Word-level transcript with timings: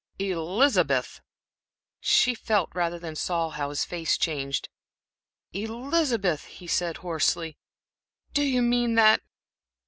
"Elizabeth!" 0.17 1.21
She 1.99 2.33
felt 2.33 2.71
rather 2.73 2.97
than 2.97 3.15
saw 3.15 3.51
how 3.51 3.69
his 3.69 3.85
face 3.85 4.17
changed. 4.17 4.67
"Elizabeth," 5.53 6.45
he 6.45 6.65
said, 6.65 6.97
hoarsely, 7.05 7.59
"do 8.33 8.41
you 8.41 8.63
mean 8.63 8.95
that? 8.95 9.21